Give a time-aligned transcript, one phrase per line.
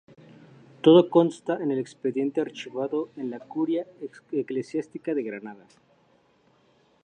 [0.81, 3.85] Todo consta en el expediente archivado en la Curia
[4.31, 5.67] Eclesiástica de Granada.